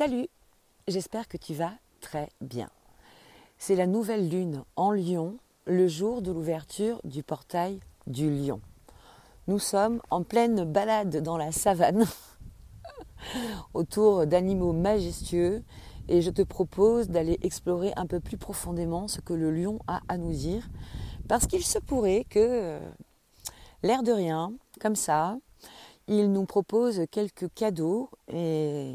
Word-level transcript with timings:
Salut, 0.00 0.28
j'espère 0.88 1.28
que 1.28 1.36
tu 1.36 1.52
vas 1.52 1.72
très 2.00 2.30
bien. 2.40 2.70
C'est 3.58 3.74
la 3.74 3.86
nouvelle 3.86 4.30
lune 4.30 4.64
en 4.74 4.92
Lyon, 4.92 5.36
le 5.66 5.88
jour 5.88 6.22
de 6.22 6.32
l'ouverture 6.32 7.02
du 7.04 7.22
portail 7.22 7.80
du 8.06 8.30
Lion. 8.30 8.62
Nous 9.46 9.58
sommes 9.58 10.00
en 10.08 10.22
pleine 10.22 10.64
balade 10.64 11.22
dans 11.22 11.36
la 11.36 11.52
savane, 11.52 12.06
autour 13.74 14.26
d'animaux 14.26 14.72
majestueux, 14.72 15.62
et 16.08 16.22
je 16.22 16.30
te 16.30 16.40
propose 16.40 17.10
d'aller 17.10 17.38
explorer 17.42 17.92
un 17.96 18.06
peu 18.06 18.20
plus 18.20 18.38
profondément 18.38 19.06
ce 19.06 19.20
que 19.20 19.34
le 19.34 19.50
lion 19.50 19.80
a 19.86 20.00
à 20.08 20.16
nous 20.16 20.32
dire, 20.32 20.66
parce 21.28 21.46
qu'il 21.46 21.62
se 21.62 21.78
pourrait 21.78 22.24
que, 22.30 22.38
euh, 22.38 22.90
l'air 23.82 24.02
de 24.02 24.12
rien, 24.12 24.54
comme 24.80 24.96
ça, 24.96 25.36
il 26.10 26.32
nous 26.32 26.44
propose 26.44 27.02
quelques 27.12 27.46
cadeaux 27.54 28.10
et 28.26 28.94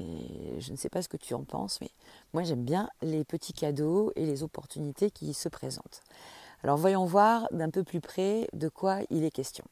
je 0.59 0.71
ne 0.73 0.77
sais 0.77 0.89
pas 0.89 1.01
ce 1.01 1.07
que 1.07 1.15
tu 1.15 1.33
en 1.33 1.43
penses, 1.43 1.79
mais 1.79 1.89
moi 2.33 2.43
j'aime 2.43 2.65
bien 2.65 2.89
les 3.01 3.23
petits 3.23 3.53
cadeaux 3.53 4.11
et 4.17 4.25
les 4.25 4.43
opportunités 4.43 5.11
qui 5.11 5.33
se 5.33 5.47
présentent. 5.47 6.01
Alors 6.61 6.75
voyons 6.77 7.05
voir 7.05 7.47
d'un 7.51 7.69
peu 7.69 7.85
plus 7.85 8.01
près 8.01 8.49
de 8.51 8.67
quoi 8.67 8.99
il 9.09 9.23
est 9.23 9.31
question. 9.31 9.63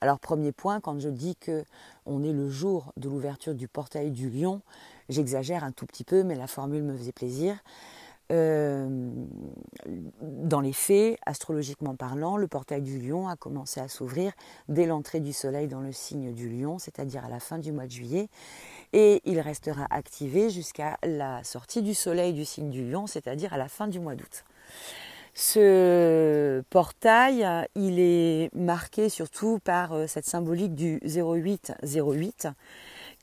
Alors 0.00 0.18
premier 0.18 0.52
point, 0.52 0.80
quand 0.80 0.98
je 0.98 1.10
dis 1.10 1.36
que 1.36 1.64
on 2.06 2.24
est 2.24 2.32
le 2.32 2.48
jour 2.48 2.92
de 2.96 3.10
l'ouverture 3.10 3.54
du 3.54 3.68
portail 3.68 4.10
du 4.10 4.30
lion, 4.30 4.62
j'exagère 5.10 5.64
un 5.64 5.72
tout 5.72 5.84
petit 5.84 6.04
peu, 6.04 6.22
mais 6.22 6.34
la 6.34 6.46
formule 6.46 6.82
me 6.82 6.96
faisait 6.96 7.12
plaisir. 7.12 7.58
Euh, 8.32 8.88
dans 10.22 10.60
les 10.60 10.72
faits, 10.72 11.18
astrologiquement 11.26 11.94
parlant, 11.94 12.36
le 12.36 12.48
portail 12.48 12.80
du 12.80 12.98
lion 12.98 13.28
a 13.28 13.36
commencé 13.36 13.80
à 13.80 13.88
s'ouvrir 13.88 14.32
dès 14.68 14.86
l'entrée 14.86 15.20
du 15.20 15.32
soleil 15.32 15.68
dans 15.68 15.80
le 15.80 15.92
signe 15.92 16.32
du 16.32 16.48
lion, 16.48 16.78
c'est-à-dire 16.78 17.24
à 17.24 17.28
la 17.28 17.38
fin 17.38 17.58
du 17.58 17.70
mois 17.70 17.86
de 17.86 17.90
juillet, 17.90 18.28
et 18.94 19.20
il 19.24 19.40
restera 19.40 19.86
activé 19.90 20.48
jusqu'à 20.48 20.96
la 21.02 21.44
sortie 21.44 21.82
du 21.82 21.92
soleil 21.92 22.32
du 22.32 22.44
signe 22.44 22.70
du 22.70 22.88
lion, 22.90 23.06
c'est-à-dire 23.06 23.52
à 23.52 23.58
la 23.58 23.68
fin 23.68 23.88
du 23.88 24.00
mois 24.00 24.14
d'août. 24.14 24.44
Ce 25.34 26.62
portail, 26.70 27.44
il 27.74 27.98
est 27.98 28.54
marqué 28.54 29.08
surtout 29.08 29.58
par 29.58 29.92
euh, 29.92 30.06
cette 30.06 30.26
symbolique 30.26 30.76
du 30.76 31.00
0808, 31.04 32.48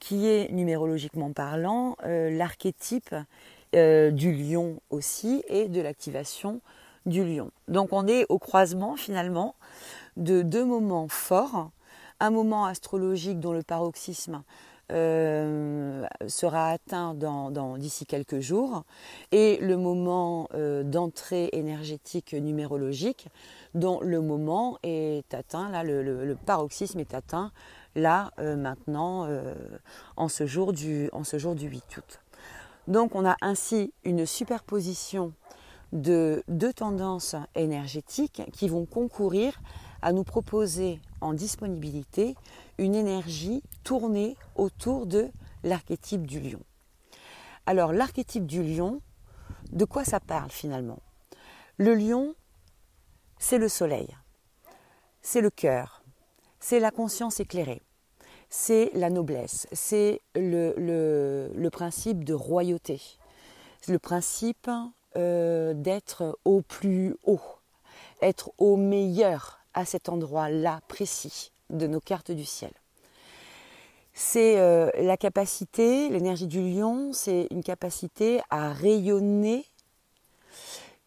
qui 0.02 0.28
est 0.28 0.52
numérologiquement 0.52 1.32
parlant 1.32 1.96
euh, 2.04 2.30
l'archétype 2.30 3.16
euh, 3.74 4.12
du 4.12 4.34
lion 4.34 4.82
aussi 4.90 5.44
et 5.48 5.70
de 5.70 5.80
l'activation 5.80 6.60
du 7.06 7.24
lion. 7.24 7.52
Donc 7.70 7.94
on 7.94 8.06
est 8.06 8.26
au 8.28 8.38
croisement 8.38 8.98
finalement 8.98 9.56
de 10.18 10.42
deux 10.42 10.66
moments 10.66 11.08
forts, 11.08 11.72
un 12.20 12.32
moment 12.32 12.66
astrologique 12.66 13.40
dont 13.40 13.54
le 13.54 13.64
paroxysme 13.64 14.44
euh, 14.92 16.06
sera 16.28 16.72
atteint 16.72 17.16
d'ici 17.78 18.06
quelques 18.06 18.42
jours 18.42 18.84
et 19.32 19.58
le 19.62 19.78
moment 19.78 20.50
euh, 20.54 20.84
d'entrée 20.84 21.48
énergétique 21.54 22.34
numérologique 22.34 23.30
dont 23.74 24.02
le 24.02 24.20
moment 24.20 24.80
est 24.84 25.34
atteint, 25.34 25.70
là 25.70 25.84
le, 25.84 26.36
paroxysme 26.46 27.00
est 27.00 27.14
atteint 27.14 27.54
là 27.96 28.32
maintenant 28.38 29.30
en 30.18 30.28
ce 30.28 30.46
jour 30.46 30.74
du 30.74 31.10
8 31.10 31.98
août. 31.98 32.20
Donc 32.88 33.16
on 33.16 33.26
a 33.26 33.36
ainsi 33.42 33.94
une 34.04 34.26
superposition 34.26 35.34
de 35.92 36.44
deux 36.48 36.74
tendances 36.74 37.36
énergétiques 37.56 38.44
qui 38.54 38.68
vont 38.68 38.86
concourir 38.86 39.62
à 40.02 40.14
nous 40.14 40.24
proposer 40.24 41.00
en 41.20 41.34
disponibilité 41.34 42.36
une 42.78 42.96
énergie 42.96 43.62
tournée 43.84 44.36
autour 44.56 45.06
de 45.06 45.30
l'archétype 45.64 46.26
du 46.26 46.40
lion. 46.40 46.62
Alors 47.66 47.94
l'archétype 47.94 48.46
du 48.46 48.64
lion, 48.64 49.02
de 49.72 49.86
quoi 49.86 50.04
ça 50.04 50.20
parle 50.20 50.50
finalement? 50.50 51.00
Le 51.78 51.94
lion, 51.94 52.34
c'est 53.38 53.60
le 53.60 53.70
soleil, 53.70 54.16
c'est 55.22 55.42
le 55.42 55.50
cœur, 55.50 56.04
c'est 56.60 56.80
la 56.80 56.92
conscience 56.92 57.40
éclairée 57.40 57.82
c'est 58.52 58.92
la 58.94 59.10
noblesse, 59.10 59.66
c'est 59.72 60.22
le, 60.36 61.70
principe 61.72 62.26
de 62.26 62.34
royauté, 62.34 63.02
le 63.88 63.98
principe 63.98 64.70
euh, 65.16 65.74
d'être 65.74 66.38
au 66.44 66.62
plus 66.62 67.16
haut, 67.24 67.40
être 68.22 68.52
au 68.58 68.76
meilleur 68.76 69.62
à 69.74 69.86
cet 69.86 70.10
endroit-là 70.10 70.82
précis 70.90 71.54
de 71.70 71.88
nos 71.88 72.02
cartes 72.02 72.32
du 72.32 72.44
ciel. 72.44 72.74
C'est 74.14 74.60
euh, 74.60 74.92
la 75.00 75.16
capacité, 75.16 76.10
l'énergie 76.10 76.48
du 76.48 76.62
lion, 76.62 77.14
c'est 77.14 77.48
une 77.52 77.64
capacité 77.64 78.42
à 78.50 78.74
rayonner, 78.74 79.66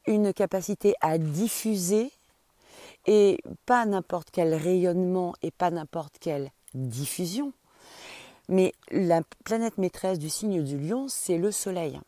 une 0.07 0.33
capacité 0.33 0.95
à 1.03 1.19
diffuser, 1.19 2.11
et 3.07 3.39
pas 3.67 3.85
n'importe 3.85 4.29
quel 4.33 4.55
rayonnement 4.55 5.35
et 5.43 5.51
pas 5.51 5.71
n'importe 5.71 6.15
quelle 6.19 6.51
diffusion. 6.75 7.53
Mais 8.49 8.75
la 8.91 9.23
planète 9.45 9.79
maîtresse 9.79 10.19
du 10.19 10.29
signe 10.29 10.63
du 10.63 10.79
lion, 10.79 11.07
c'est 11.09 11.39
le 11.39 11.51
Soleil. 11.51 11.99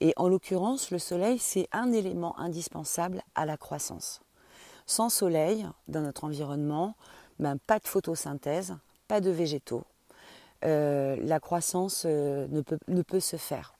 Et 0.00 0.12
en 0.16 0.28
l'occurrence, 0.28 0.90
le 0.90 0.98
Soleil, 0.98 1.38
c'est 1.38 1.68
un 1.72 1.92
élément 1.92 2.38
indispensable 2.38 3.22
à 3.34 3.46
la 3.46 3.56
croissance. 3.56 4.20
Sans 4.86 5.08
Soleil, 5.08 5.66
dans 5.88 6.00
notre 6.00 6.24
environnement, 6.24 6.94
ben, 7.38 7.56
pas 7.66 7.78
de 7.78 7.86
photosynthèse, 7.86 8.76
pas 9.08 9.20
de 9.20 9.30
végétaux. 9.30 9.84
Euh, 10.64 11.16
la 11.20 11.40
croissance 11.40 12.04
euh, 12.06 12.46
ne, 12.48 13.02
peut, 13.02 13.20
se 13.20 13.36
faire. 13.36 13.74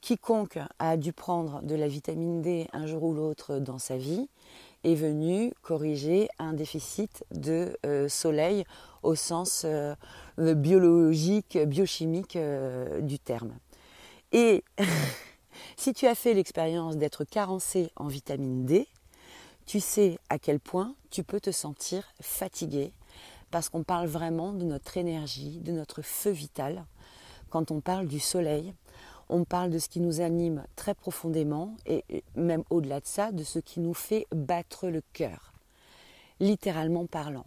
Quiconque 0.00 0.58
a 0.78 0.96
dû 0.96 1.12
prendre 1.12 1.62
de 1.62 1.74
la 1.74 1.88
vitamine 1.88 2.40
D 2.40 2.68
un 2.72 2.86
jour 2.86 3.02
ou 3.02 3.14
l'autre 3.14 3.58
dans 3.58 3.78
sa 3.78 3.96
vie 3.96 4.28
est 4.84 4.94
venu 4.94 5.52
corriger 5.62 6.28
un 6.38 6.52
déficit 6.52 7.24
de 7.32 7.76
euh, 7.84 8.08
soleil 8.08 8.64
au 9.02 9.14
sens 9.14 9.62
euh, 9.64 9.94
biologique, 10.38 11.58
biochimique 11.58 12.36
euh, 12.36 13.00
du 13.00 13.18
terme. 13.18 13.52
Et 14.32 14.64
si 15.76 15.92
tu 15.92 16.06
as 16.06 16.14
fait 16.14 16.34
l'expérience 16.34 16.96
d'être 16.96 17.24
carencé 17.24 17.90
en 17.96 18.06
vitamine 18.06 18.64
D, 18.64 18.86
tu 19.66 19.80
sais 19.80 20.18
à 20.28 20.38
quel 20.38 20.60
point 20.60 20.94
tu 21.10 21.22
peux 21.22 21.40
te 21.40 21.50
sentir 21.50 22.04
fatigué 22.20 22.92
parce 23.50 23.68
qu'on 23.68 23.82
parle 23.82 24.06
vraiment 24.06 24.52
de 24.52 24.64
notre 24.64 24.96
énergie, 24.96 25.58
de 25.58 25.72
notre 25.72 26.02
feu 26.02 26.30
vital. 26.30 26.84
Quand 27.50 27.70
on 27.70 27.80
parle 27.80 28.06
du 28.06 28.20
soleil, 28.20 28.74
on 29.28 29.44
parle 29.44 29.70
de 29.70 29.78
ce 29.78 29.88
qui 29.88 30.00
nous 30.00 30.20
anime 30.20 30.64
très 30.76 30.94
profondément 30.94 31.76
et 31.86 32.04
même 32.34 32.64
au-delà 32.70 33.00
de 33.00 33.06
ça, 33.06 33.32
de 33.32 33.44
ce 33.44 33.58
qui 33.58 33.80
nous 33.80 33.94
fait 33.94 34.26
battre 34.32 34.88
le 34.88 35.02
cœur, 35.12 35.52
littéralement 36.40 37.06
parlant. 37.06 37.46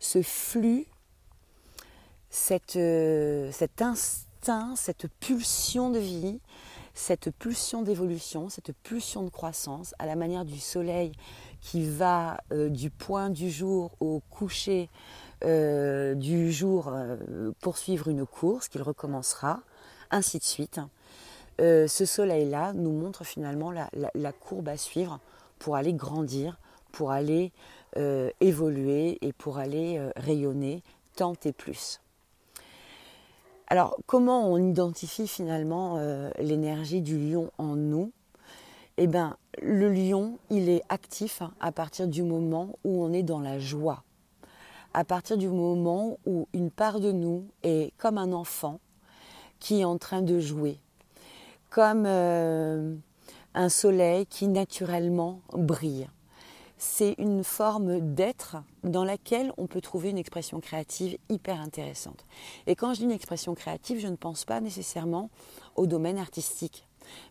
Ce 0.00 0.22
flux, 0.22 0.86
euh, 2.76 3.50
cet 3.52 3.82
instinct, 3.82 4.76
cette 4.76 5.08
pulsion 5.20 5.90
de 5.90 5.98
vie, 5.98 6.40
cette 6.94 7.30
pulsion 7.30 7.82
d'évolution, 7.82 8.48
cette 8.48 8.72
pulsion 8.82 9.22
de 9.22 9.30
croissance, 9.30 9.94
à 9.98 10.06
la 10.06 10.14
manière 10.14 10.44
du 10.44 10.58
soleil 10.58 11.12
qui 11.60 11.88
va 11.88 12.38
euh, 12.52 12.68
du 12.68 12.90
point 12.90 13.30
du 13.30 13.50
jour 13.50 13.92
au 14.00 14.20
coucher 14.30 14.88
euh, 15.44 16.14
du 16.14 16.52
jour 16.52 16.92
poursuivre 17.60 18.08
une 18.08 18.26
course 18.26 18.68
qu'il 18.68 18.82
recommencera, 18.82 19.60
ainsi 20.10 20.38
de 20.38 20.44
suite. 20.44 20.80
Ce 21.60 22.04
soleil-là 22.04 22.72
nous 22.72 22.92
montre 22.92 23.24
finalement 23.24 23.72
la, 23.72 24.32
courbe 24.32 24.68
à 24.68 24.76
suivre 24.76 25.18
pour 25.58 25.74
aller 25.74 25.92
grandir, 25.92 26.56
pour 26.92 27.10
aller 27.10 27.52
euh, 27.98 28.30
évoluer 28.40 29.18
et 29.20 29.32
pour 29.32 29.58
aller 29.58 29.98
euh, 29.98 30.10
rayonner 30.16 30.82
tant 31.16 31.34
et 31.44 31.52
plus. 31.52 32.00
Alors 33.66 33.98
comment 34.06 34.50
on 34.50 34.56
identifie 34.56 35.28
finalement 35.28 35.98
l'énergie 36.38 37.02
du 37.02 37.18
lion 37.18 37.50
en 37.58 37.76
nous? 37.76 38.12
Eh 38.96 39.06
bien 39.06 39.36
le 39.62 39.92
lion, 39.92 40.38
il 40.50 40.68
est 40.68 40.82
actif 40.88 41.42
à 41.60 41.72
partir 41.72 42.06
du 42.06 42.22
moment 42.22 42.78
où 42.84 43.02
on 43.02 43.12
est 43.12 43.22
dans 43.22 43.40
la 43.40 43.58
joie, 43.58 44.02
à 44.94 45.04
partir 45.04 45.36
du 45.36 45.48
moment 45.48 46.18
où 46.26 46.48
une 46.52 46.70
part 46.70 47.00
de 47.00 47.12
nous 47.12 47.44
est 47.62 47.92
comme 47.98 48.18
un 48.18 48.32
enfant 48.32 48.80
qui 49.58 49.80
est 49.80 49.84
en 49.84 49.98
train 49.98 50.22
de 50.22 50.38
jouer, 50.38 50.78
comme 51.70 52.04
euh, 52.06 52.94
un 53.54 53.68
soleil 53.68 54.26
qui 54.26 54.46
naturellement 54.46 55.40
brille. 55.52 56.08
C'est 56.78 57.16
une 57.18 57.42
forme 57.42 58.14
d'être 58.14 58.56
dans 58.84 59.04
laquelle 59.04 59.52
on 59.58 59.66
peut 59.66 59.80
trouver 59.80 60.10
une 60.10 60.18
expression 60.18 60.60
créative 60.60 61.18
hyper 61.28 61.60
intéressante. 61.60 62.24
Et 62.68 62.76
quand 62.76 62.94
je 62.94 63.00
dis 63.00 63.04
une 63.04 63.10
expression 63.10 63.54
créative, 63.54 63.98
je 63.98 64.06
ne 64.06 64.14
pense 64.16 64.44
pas 64.44 64.60
nécessairement 64.60 65.28
au 65.74 65.86
domaine 65.86 66.18
artistique. 66.18 66.84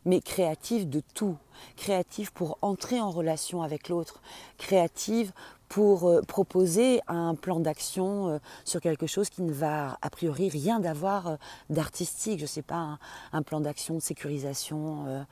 mais 0.06 0.22
créative 0.22 0.90
de 0.90 1.02
tout, 1.14 1.38
créative 1.76 2.34
pour 2.34 2.58
entrer 2.64 3.00
en 3.00 3.12
relation 3.12 3.62
avec 3.62 3.90
l'autre, 3.90 4.22
créative 4.58 5.32
pour 5.70 6.08
euh, 6.08 6.22
proposer 6.22 7.02
un 7.08 7.36
plan 7.36 7.60
d'action 7.60 8.30
euh, 8.30 8.40
sur 8.66 8.82
quelque 8.82 9.08
chose 9.08 9.30
qui 9.30 9.42
ne 9.42 9.52
va 9.52 9.98
a 10.02 10.10
priori 10.10 10.50
rien 10.50 10.80
d'avoir 10.80 11.28
euh, 11.28 11.36
d'artistique, 11.70 12.40
je 12.40 12.44
ne 12.44 12.48
sais 12.48 12.62
pas, 12.62 12.98
un, 13.32 13.42
plan 13.44 13.60
d'action 13.60 13.96
de 13.96 14.00
sécurisation 14.00 15.26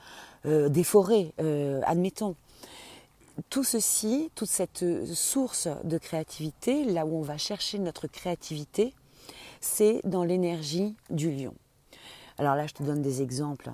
des 0.46 0.84
forêts, 0.84 1.34
admettons. 1.86 2.36
Tout 3.50 3.64
ceci, 3.64 4.32
toute 4.36 4.50
cette 4.50 4.86
source 5.14 5.68
de 5.84 5.98
créativité, 5.98 6.86
là 6.86 7.06
où 7.06 7.18
on 7.18 7.22
va 7.22 7.38
chercher 7.38 7.80
notre 7.80 8.08
créativité, 8.08 8.94
c'est 9.60 10.02
dans 10.06 10.24
l'énergie 10.24 10.96
du 11.10 11.32
lion. 11.32 11.54
Alors 12.38 12.56
là, 12.56 12.68
je 12.68 12.74
te 12.74 12.84
donne 12.84 13.02
des 13.02 13.22
exemples 13.22 13.72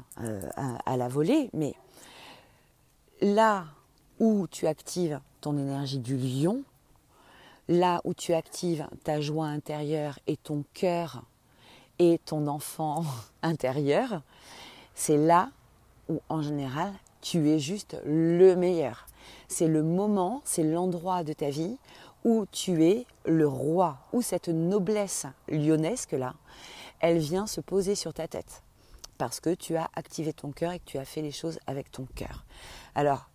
à 0.85 0.97
la 0.97 1.07
volée, 1.07 1.49
mais 1.53 1.73
là 3.21 3.65
où 4.19 4.47
tu 4.47 4.67
actives 4.67 5.19
ton 5.41 5.57
énergie 5.57 5.99
du 5.99 6.17
lion, 6.17 6.63
là 7.67 8.01
où 8.03 8.13
tu 8.13 8.33
actives 8.33 8.87
ta 9.03 9.21
joie 9.21 9.47
intérieure 9.47 10.19
et 10.27 10.37
ton 10.37 10.63
cœur 10.73 11.23
et 11.99 12.19
ton 12.25 12.47
enfant 12.47 13.03
intérieur, 13.41 14.21
c'est 14.95 15.17
là 15.17 15.49
où 16.09 16.19
en 16.29 16.41
général 16.41 16.91
tu 17.21 17.49
es 17.49 17.59
juste 17.59 17.97
le 18.05 18.55
meilleur. 18.55 19.07
C'est 19.47 19.67
le 19.67 19.83
moment, 19.83 20.41
c'est 20.45 20.63
l'endroit 20.63 21.23
de 21.23 21.33
ta 21.33 21.49
vie 21.49 21.77
où 22.23 22.45
tu 22.51 22.85
es 22.85 23.05
le 23.25 23.47
roi, 23.47 23.97
où 24.13 24.21
cette 24.21 24.49
noblesse 24.49 25.25
lyonnesque 25.47 26.11
là, 26.11 26.35
elle 26.99 27.17
vient 27.17 27.47
se 27.47 27.61
poser 27.61 27.95
sur 27.95 28.13
ta 28.13 28.27
tête 28.27 28.63
parce 29.21 29.39
que 29.39 29.53
tu 29.53 29.75
as 29.75 29.87
activé 29.95 30.33
ton 30.33 30.51
cœur 30.51 30.71
et 30.71 30.79
que 30.79 30.85
tu 30.85 30.97
as 30.97 31.05
fait 31.05 31.21
les 31.21 31.31
choses 31.31 31.59
avec 31.67 31.91
ton 31.91 32.07
cœur. 32.15 32.43
Alors, 32.95 33.29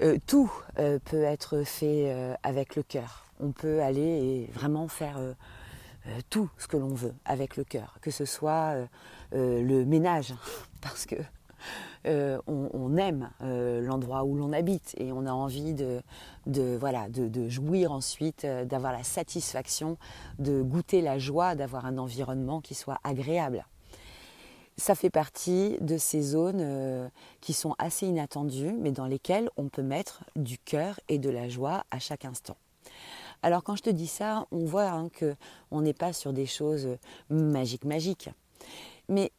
euh, 0.00 0.16
tout 0.26 0.50
euh, 0.78 0.98
peut 1.04 1.24
être 1.24 1.62
fait 1.62 2.10
euh, 2.10 2.34
avec 2.42 2.74
le 2.74 2.82
cœur. 2.82 3.26
On 3.38 3.52
peut 3.52 3.82
aller 3.82 4.00
et 4.00 4.50
vraiment 4.54 4.88
faire 4.88 5.18
tout 6.30 6.48
ce 6.56 6.66
que 6.66 6.78
l'on 6.78 6.94
veut 6.94 7.14
avec 7.26 7.58
le 7.58 7.64
cœur, 7.64 7.98
que 8.00 8.10
ce 8.10 8.24
soit 8.24 8.74
le 9.32 9.84
ménage, 9.84 10.34
parce 10.80 11.04
que 11.04 11.16
on, 12.04 12.96
aime 12.96 13.30
l'endroit 13.40 14.24
où 14.24 14.36
l'on 14.36 14.52
habite 14.52 14.94
et 14.98 15.12
on 15.12 15.26
a 15.26 15.32
envie 15.32 15.74
de, 15.74 16.02
voilà, 16.76 17.08
de 17.08 17.48
jouir 17.48 17.92
ensuite, 17.92 18.46
d'avoir 18.46 18.92
la 18.92 19.02
satisfaction, 19.02 19.96
de 20.38 20.62
goûter 20.62 21.02
la 21.02 21.18
joie, 21.18 21.54
d'avoir 21.54 21.86
un 21.86 21.98
environnement 21.98 22.60
qui 22.60 22.74
soit 22.74 22.98
agréable 23.04 23.64
ça 24.80 24.94
fait 24.94 25.10
partie 25.10 25.76
de 25.80 25.98
ces 25.98 26.22
zones 26.22 26.60
euh, 26.60 27.08
qui 27.40 27.52
sont 27.52 27.74
assez 27.78 28.06
inattendues, 28.06 28.72
mais 28.72 28.92
dans 28.92 29.06
lesquelles 29.06 29.50
on 29.56 29.68
peut 29.68 29.82
mettre 29.82 30.24
du 30.36 30.58
cœur 30.58 30.98
et 31.08 31.18
de 31.18 31.28
la 31.28 31.48
joie 31.48 31.84
à 31.90 31.98
chaque 31.98 32.24
instant. 32.24 32.56
Alors 33.42 33.62
quand 33.62 33.76
je 33.76 33.82
te 33.82 33.90
dis 33.90 34.06
ça, 34.06 34.46
on 34.50 34.64
voit 34.64 34.88
hein, 34.88 35.08
que 35.10 35.36
on 35.70 35.82
n'est 35.82 35.94
pas 35.94 36.12
sur 36.12 36.32
des 36.32 36.46
choses 36.46 36.96
magiques, 37.28 37.84
magiques, 37.84 38.30
mais 39.08 39.32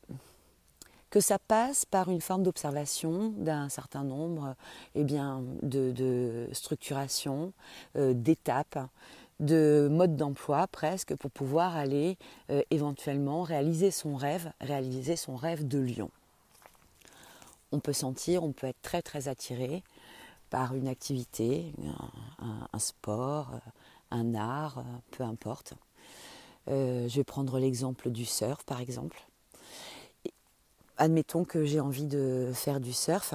que 1.12 1.20
ça 1.20 1.38
passe 1.38 1.86
par 1.86 2.10
une 2.10 2.22
forme 2.22 2.42
d'observation 2.42 3.34
d'un 3.38 3.70
certain 3.70 4.04
nombre 4.04 4.56
eh 4.96 5.04
bien, 5.04 5.44
de, 5.62 6.48
structurations, 6.54 7.54
euh, 7.96 8.14
d'étapes, 8.14 8.80
de 9.42 9.90
mode 9.92 10.16
d'emploi 10.16 10.68
presque 10.68 11.16
pour 11.16 11.32
pouvoir 11.32 11.76
aller 11.76 12.18
euh, 12.50 12.62
éventuellement 12.70 13.42
réaliser 13.42 13.92
son 13.92 14.16
rêve, 14.16 14.54
réaliser 14.62 15.16
son 15.16 15.36
rêve 15.36 15.68
de 15.68 15.80
lion. 15.80 16.10
On 17.72 17.80
peut 17.80 17.94
sentir, 17.94 18.44
on 18.44 18.52
peut 18.52 18.68
être 18.68 18.82
très 18.82 19.02
très 19.02 19.28
attiré 19.28 19.84
par 20.50 20.76
une 20.76 20.88
activité, 20.88 21.74
un, 22.40 22.80
sport, 22.80 23.52
euh, 23.54 23.70
un 24.12 24.36
art, 24.36 24.80
euh, 24.80 24.84
peu 25.12 25.24
importe. 25.24 25.74
je 26.68 27.14
vais 27.14 27.24
prendre 27.24 27.58
l'exemple 27.58 28.12
du 28.12 28.26
surf 28.26 28.64
par 28.64 28.80
exemple. 28.80 29.26
Admettons 31.02 31.46
que 31.46 31.66
j'ai 31.66 31.80
envie 31.80 32.06
de 32.06 32.52
faire 32.54 32.80
du 32.80 32.94
surf. 32.94 33.34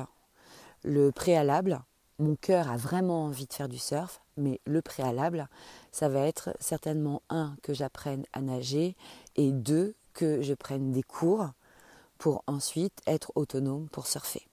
Le 0.84 1.10
préalable, 1.10 1.80
mon 2.20 2.36
cœur 2.36 2.70
a 2.70 2.76
vraiment 2.76 3.24
envie 3.24 3.46
de 3.46 3.52
faire 3.52 3.68
du 3.68 3.76
surf, 3.76 4.22
mais 4.36 4.60
le 4.66 4.82
préalable, 4.82 5.48
ça 5.90 6.08
va 6.08 6.20
être 6.20 6.56
certainement 6.60 7.22
un, 7.28 7.56
que 7.64 7.74
j'apprenne 7.74 8.24
à 8.32 8.40
nager 8.40 8.94
et 9.34 9.50
deux, 9.50 9.96
que 10.14 10.42
je 10.42 10.54
prenne 10.54 10.92
des 10.92 11.02
cours 11.02 11.48
pour 12.18 12.44
ensuite 12.46 13.00
être 13.04 13.32
autonome 13.34 13.88
pour 13.88 14.06
surfer. 14.06 14.46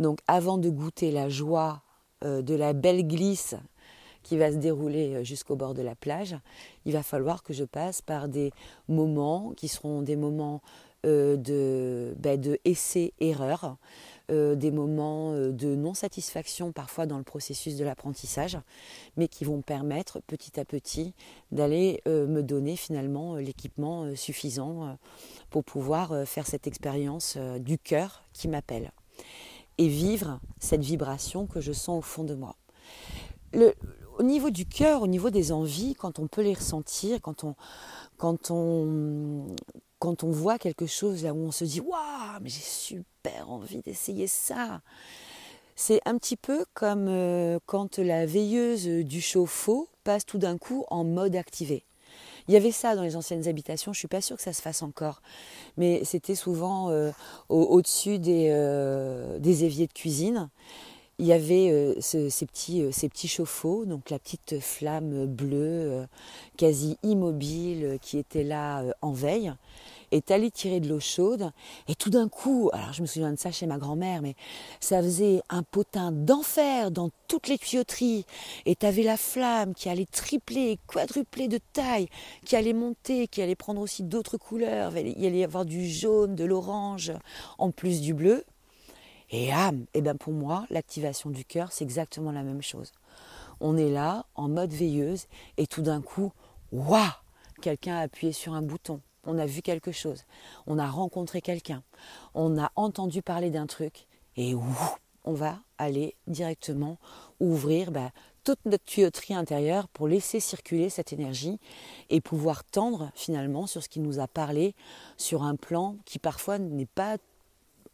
Donc 0.00 0.18
avant 0.26 0.58
de 0.58 0.68
goûter 0.68 1.12
la 1.12 1.28
joie 1.28 1.82
euh, 2.24 2.42
de 2.42 2.56
la 2.56 2.72
belle 2.72 3.06
glisse 3.06 3.54
qui 4.24 4.36
va 4.36 4.50
se 4.50 4.56
dérouler 4.56 5.14
euh, 5.14 5.22
jusqu'au 5.22 5.54
bord 5.54 5.74
de 5.74 5.82
la 5.82 5.94
plage, 5.94 6.34
il 6.86 6.92
va 6.92 7.04
falloir 7.04 7.44
que 7.44 7.52
je 7.52 7.62
passe 7.62 8.02
par 8.02 8.26
des 8.26 8.52
moments 8.88 9.52
qui 9.56 9.68
seront 9.68 10.02
des 10.02 10.16
moments 10.16 10.60
euh, 11.04 11.36
de, 11.36 12.14
ben, 12.18 12.40
de 12.40 12.60
essai-erreur, 12.64 13.76
euh, 14.30 14.54
des 14.54 14.70
moments 14.70 15.32
euh, 15.32 15.50
de 15.50 15.74
non-satisfaction 15.74 16.70
parfois 16.70 17.06
dans 17.06 17.18
le 17.18 17.24
processus 17.24 17.76
de 17.76 17.84
l'apprentissage, 17.84 18.56
mais 19.16 19.26
qui 19.26 19.44
vont 19.44 19.62
permettre 19.62 20.20
petit 20.20 20.60
à 20.60 20.64
petit 20.64 21.12
d'aller 21.50 22.00
me 22.06 22.40
donner 22.40 22.76
finalement 22.76 23.34
l'équipement 23.34 24.14
suffisant 24.14 24.96
pour 25.50 25.64
pouvoir 25.64 26.26
faire 26.26 26.46
cette 26.46 26.66
expérience 26.66 27.36
du 27.58 27.78
cœur 27.78 28.22
qui 28.32 28.46
m'appelle 28.46 28.92
et 29.78 29.88
vivre 29.88 30.40
cette 30.60 30.82
vibration 30.82 31.46
que 31.46 31.60
je 31.60 31.72
sens 31.72 31.98
au 31.98 32.02
fond 32.02 32.24
de 32.24 32.34
moi. 32.34 32.54
au 34.18 34.22
niveau 34.22 34.50
du 34.50 34.66
cœur, 34.66 35.02
au 35.02 35.08
niveau 35.08 35.30
des 35.30 35.50
envies, 35.50 35.94
quand 35.94 36.18
on 36.18 36.28
peut 36.28 36.42
les 36.42 36.54
ressentir, 36.54 37.20
quand 37.20 37.44
on, 37.44 37.54
quand 38.16 38.50
on, 38.50 39.56
quand 40.02 40.24
on 40.24 40.32
voit 40.32 40.58
quelque 40.58 40.86
chose 40.86 41.22
là 41.22 41.32
où 41.32 41.38
on 41.38 41.52
se 41.52 41.62
dit 41.62 41.78
waouh, 41.78 42.40
mais 42.40 42.48
j'ai 42.48 42.58
super 42.58 43.48
envie 43.48 43.82
d'essayer 43.82 44.26
ça. 44.26 44.80
C'est 45.76 46.00
un 46.06 46.18
petit 46.18 46.36
peu 46.36 46.64
comme 46.74 47.06
euh, 47.06 47.60
quand 47.66 47.98
la 47.98 48.26
veilleuse 48.26 48.84
du 48.88 49.20
chauffe-eau 49.20 49.88
passe 50.02 50.26
tout 50.26 50.38
d'un 50.38 50.58
coup 50.58 50.84
en 50.90 51.04
mode 51.04 51.36
activé. 51.36 51.84
Il 52.48 52.54
y 52.54 52.56
avait 52.56 52.72
ça 52.72 52.96
dans 52.96 53.02
les 53.02 53.14
anciennes 53.14 53.46
habitations, 53.46 53.92
je 53.92 54.00
suis 54.00 54.08
pas 54.08 54.20
sûre 54.20 54.36
que 54.36 54.42
ça 54.42 54.52
se 54.52 54.60
fasse 54.60 54.82
encore, 54.82 55.22
mais 55.76 56.04
c'était 56.04 56.34
souvent 56.34 56.90
euh, 56.90 57.12
au-dessus 57.48 58.18
des, 58.18 58.48
euh, 58.50 59.38
des, 59.38 59.62
éviers 59.62 59.86
de 59.86 59.92
cuisine. 59.92 60.50
Il 61.18 61.26
y 61.26 61.32
avait 61.32 61.96
ces, 62.00 62.28
petits, 62.46 62.92
ces 62.92 63.08
petits 63.08 63.28
chauffe-eau, 63.28 63.84
donc 63.84 64.10
la 64.10 64.18
petite 64.18 64.58
flamme 64.60 65.26
bleue, 65.26 66.06
quasi 66.56 66.98
immobile, 67.02 67.98
qui 68.02 68.18
était 68.18 68.44
là 68.44 68.82
en 69.02 69.12
veille 69.12 69.52
est 70.12 70.30
allé 70.30 70.50
tirer 70.50 70.80
de 70.80 70.88
l'eau 70.88 71.00
chaude. 71.00 71.50
Et 71.88 71.94
tout 71.94 72.10
d'un 72.10 72.28
coup, 72.28 72.70
alors 72.72 72.92
je 72.92 73.02
me 73.02 73.06
souviens 73.06 73.32
de 73.32 73.38
ça 73.38 73.50
chez 73.50 73.66
ma 73.66 73.78
grand-mère, 73.78 74.22
mais 74.22 74.34
ça 74.80 75.02
faisait 75.02 75.42
un 75.48 75.62
potin 75.62 76.12
d'enfer 76.12 76.90
dans 76.90 77.10
toutes 77.28 77.48
les 77.48 77.58
tuyauteries. 77.58 78.26
Et 78.66 78.76
tu 78.76 78.86
avais 78.86 79.02
la 79.02 79.16
flamme 79.16 79.74
qui 79.74 79.88
allait 79.88 80.06
tripler, 80.06 80.78
quadrupler 80.86 81.48
de 81.48 81.58
taille, 81.72 82.08
qui 82.44 82.56
allait 82.56 82.72
monter, 82.72 83.26
qui 83.26 83.42
allait 83.42 83.54
prendre 83.54 83.80
aussi 83.80 84.02
d'autres 84.02 84.36
couleurs, 84.36 84.96
il 84.96 85.26
allait 85.26 85.38
y 85.38 85.44
avoir 85.44 85.64
du 85.64 85.88
jaune, 85.88 86.34
de 86.34 86.44
l'orange, 86.44 87.12
en 87.58 87.70
plus 87.70 88.00
du 88.00 88.14
bleu. 88.14 88.44
Et 89.32 89.50
âme, 89.50 89.86
et 89.94 89.98
eh 89.98 90.02
ben 90.02 90.16
pour 90.16 90.34
moi, 90.34 90.66
l'activation 90.68 91.30
du 91.30 91.46
cœur, 91.46 91.72
c'est 91.72 91.84
exactement 91.84 92.32
la 92.32 92.42
même 92.42 92.60
chose. 92.60 92.92
On 93.60 93.78
est 93.78 93.90
là 93.90 94.26
en 94.34 94.48
mode 94.48 94.72
veilleuse 94.72 95.26
et 95.56 95.66
tout 95.66 95.80
d'un 95.80 96.02
coup, 96.02 96.32
waouh, 96.70 97.00
quelqu'un 97.62 97.96
a 97.96 98.00
appuyé 98.00 98.34
sur 98.34 98.52
un 98.52 98.60
bouton. 98.60 99.00
On 99.24 99.38
a 99.38 99.46
vu 99.46 99.62
quelque 99.62 99.92
chose, 99.92 100.24
on 100.66 100.78
a 100.78 100.86
rencontré 100.86 101.40
quelqu'un, 101.40 101.82
on 102.34 102.58
a 102.58 102.72
entendu 102.76 103.22
parler 103.22 103.50
d'un 103.50 103.66
truc, 103.66 104.06
et 104.36 104.54
on 105.24 105.32
va 105.32 105.60
aller 105.78 106.16
directement 106.26 106.98
ouvrir 107.40 107.92
bah, 107.92 108.10
toute 108.44 108.58
notre 108.66 108.84
tuyauterie 108.84 109.34
intérieure 109.34 109.88
pour 109.88 110.08
laisser 110.08 110.40
circuler 110.40 110.90
cette 110.90 111.12
énergie 111.12 111.58
et 112.10 112.20
pouvoir 112.20 112.64
tendre 112.64 113.12
finalement 113.14 113.66
sur 113.66 113.82
ce 113.82 113.88
qui 113.88 114.00
nous 114.00 114.18
a 114.18 114.26
parlé 114.26 114.74
sur 115.16 115.44
un 115.44 115.54
plan 115.54 115.96
qui 116.04 116.18
parfois 116.18 116.58
n'est 116.58 116.86
pas 116.86 117.16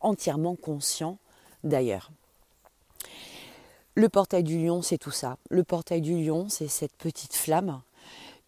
entièrement 0.01 0.57
conscient 0.57 1.19
d'ailleurs. 1.65 2.11
Le 3.95 4.09
portail 4.09 4.45
du 4.45 4.65
lion, 4.65 4.81
c'est 4.83 4.99
tout 4.99 5.11
ça. 5.11 5.39
Le 5.51 5.65
portail 5.65 6.01
du 6.01 6.23
lion, 6.23 6.49
c'est 6.49 6.69
cette 6.69 6.95
petite 6.97 7.35
flamme 7.35 7.81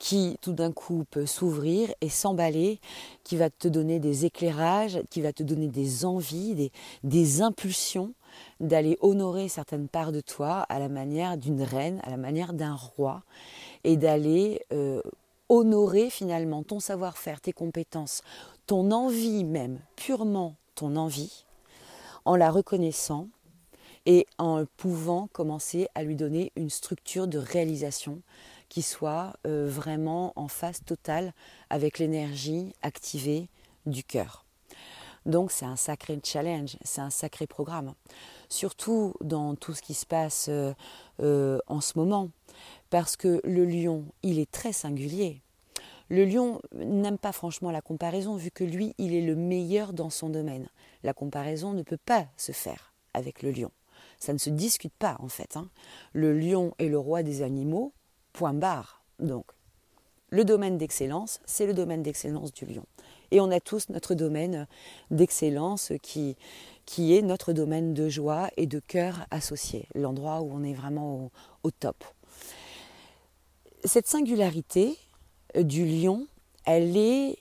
qui 0.00 0.38
tout 0.40 0.52
d'un 0.52 0.72
coup 0.72 1.04
peut 1.10 1.26
s'ouvrir 1.26 1.92
et 2.00 2.08
s'emballer, 2.08 2.80
qui 3.22 3.36
va 3.36 3.50
te 3.50 3.68
donner 3.68 4.00
des 4.00 4.24
éclairages, 4.24 5.00
qui 5.10 5.20
va 5.20 5.32
te 5.32 5.42
donner 5.42 5.68
des 5.68 6.04
envies, 6.04 6.70
des, 7.04 7.42
impulsions 7.42 8.12
d'aller 8.60 8.96
honorer 9.00 9.48
certaines 9.48 9.88
parts 9.88 10.10
de 10.12 10.20
toi 10.20 10.64
à 10.68 10.78
la 10.78 10.88
manière 10.88 11.36
d'une 11.36 11.62
reine, 11.62 12.00
à 12.02 12.10
la 12.10 12.16
manière 12.16 12.54
d'un 12.54 12.74
roi, 12.74 13.22
et 13.84 13.96
d'aller 13.96 14.62
euh, 14.72 15.02
honorer 15.48 16.10
finalement 16.10 16.62
ton 16.62 16.80
savoir-faire, 16.80 17.40
tes 17.40 17.52
compétences, 17.52 18.22
ton 18.66 18.90
envie 18.92 19.44
même, 19.44 19.80
purement 19.96 20.54
ton 20.76 20.96
envie, 20.96 21.44
en 22.24 22.36
la 22.36 22.50
reconnaissant 22.50 23.28
et 24.06 24.26
en 24.38 24.64
pouvant 24.76 25.28
commencer 25.32 25.88
à 25.94 26.02
lui 26.02 26.16
donner 26.16 26.52
une 26.56 26.70
structure 26.70 27.26
de 27.26 27.38
réalisation 27.38 28.22
qui 28.68 28.82
soit 28.82 29.34
euh, 29.46 29.66
vraiment 29.68 30.32
en 30.36 30.48
phase 30.48 30.82
totale 30.84 31.34
avec 31.68 31.98
l'énergie 31.98 32.72
activée 32.82 33.48
du 33.86 34.04
cœur. 34.04 34.44
Donc 35.26 35.50
c'est 35.50 35.66
un 35.66 35.76
sacré 35.76 36.18
challenge, 36.24 36.76
c'est 36.82 37.02
un 37.02 37.10
sacré 37.10 37.46
programme, 37.46 37.92
surtout 38.48 39.14
dans 39.20 39.54
tout 39.54 39.74
ce 39.74 39.82
qui 39.82 39.92
se 39.92 40.06
passe 40.06 40.46
euh, 40.48 40.72
euh, 41.20 41.58
en 41.66 41.80
ce 41.82 41.98
moment, 41.98 42.30
parce 42.88 43.16
que 43.16 43.40
le 43.44 43.66
lion, 43.66 44.06
il 44.22 44.38
est 44.38 44.50
très 44.50 44.72
singulier. 44.72 45.42
Le 46.08 46.24
lion 46.24 46.60
n'aime 46.74 47.18
pas 47.18 47.32
franchement 47.32 47.70
la 47.70 47.82
comparaison, 47.82 48.34
vu 48.36 48.50
que 48.50 48.64
lui, 48.64 48.94
il 48.98 49.14
est 49.14 49.20
le 49.20 49.36
meilleur 49.36 49.92
dans 49.92 50.10
son 50.10 50.28
domaine. 50.28 50.68
La 51.02 51.14
comparaison 51.14 51.72
ne 51.72 51.82
peut 51.82 51.98
pas 51.98 52.26
se 52.36 52.52
faire 52.52 52.92
avec 53.14 53.42
le 53.42 53.50
lion. 53.50 53.70
Ça 54.18 54.32
ne 54.32 54.38
se 54.38 54.50
discute 54.50 54.92
pas 54.92 55.16
en 55.20 55.28
fait. 55.28 55.56
Hein. 55.56 55.68
Le 56.12 56.38
lion 56.38 56.74
est 56.78 56.88
le 56.88 56.98
roi 56.98 57.22
des 57.22 57.42
animaux, 57.42 57.92
point 58.32 58.54
barre. 58.54 59.02
Donc, 59.18 59.46
le 60.30 60.44
domaine 60.44 60.78
d'excellence, 60.78 61.40
c'est 61.44 61.66
le 61.66 61.74
domaine 61.74 62.02
d'excellence 62.02 62.52
du 62.52 62.64
lion. 62.64 62.84
Et 63.32 63.40
on 63.40 63.50
a 63.50 63.60
tous 63.60 63.88
notre 63.88 64.14
domaine 64.14 64.66
d'excellence 65.10 65.92
qui, 66.02 66.36
qui 66.86 67.16
est 67.16 67.22
notre 67.22 67.52
domaine 67.52 67.94
de 67.94 68.08
joie 68.08 68.48
et 68.56 68.66
de 68.66 68.80
cœur 68.80 69.26
associé, 69.30 69.86
l'endroit 69.94 70.40
où 70.40 70.50
on 70.52 70.62
est 70.62 70.72
vraiment 70.72 71.30
au, 71.62 71.70
top. 71.70 72.04
Cette 73.84 74.06
singularité 74.06 74.96
du 75.56 75.84
lion, 75.84 76.26
elle 76.64 76.96
est 76.96 77.38